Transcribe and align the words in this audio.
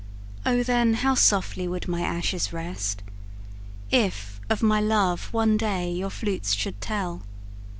O 0.47 0.63
then 0.63 0.95
how 0.95 1.13
softly 1.13 1.67
would 1.67 1.87
my 1.87 2.01
ashes 2.01 2.51
rest, 2.51 3.03
If 3.91 4.41
of 4.49 4.63
my 4.63 4.81
love, 4.81 5.31
one 5.31 5.57
day, 5.57 5.91
your 5.91 6.09
flutes 6.09 6.53
should 6.53 6.81
tell! 6.81 7.21